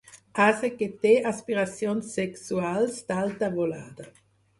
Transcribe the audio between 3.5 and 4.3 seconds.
volada.